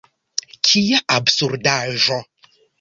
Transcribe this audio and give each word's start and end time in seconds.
Kia 0.69 1.03
absurdaĵo! 1.17 2.21